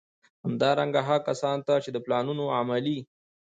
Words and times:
همدارنګه، 0.45 1.01
هغو 1.09 1.25
کسانو 1.27 1.65
ته 1.67 1.73
چي 1.83 1.89
د 1.93 1.97
پلانونو 2.05 2.43
د 2.49 2.53
عملي 2.59 2.97